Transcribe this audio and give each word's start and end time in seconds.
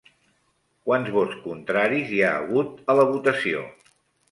Quants 0.87 1.11
vots 1.17 1.35
contraris 1.43 2.15
hi 2.15 2.23
ha 2.25 2.33
hagut 2.39 2.83
a 2.95 2.99
la 3.03 3.09
votació? 3.13 3.65